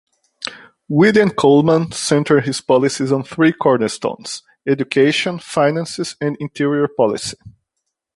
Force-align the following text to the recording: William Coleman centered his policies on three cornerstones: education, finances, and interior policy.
William 0.89 1.29
Coleman 1.29 1.91
centered 1.91 2.47
his 2.47 2.59
policies 2.59 3.11
on 3.11 3.21
three 3.21 3.53
cornerstones: 3.53 4.41
education, 4.65 5.37
finances, 5.37 6.15
and 6.19 6.35
interior 6.39 6.87
policy. 6.87 7.37